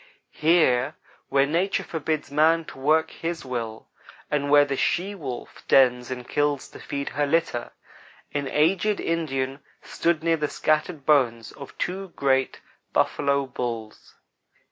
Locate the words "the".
4.65-4.75, 10.37-10.47